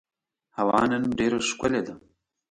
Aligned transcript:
هوا 0.57 0.81
نن 0.91 1.03
ډېره 1.17 1.39
ښکلې 1.49 1.81
ده. 1.87 1.93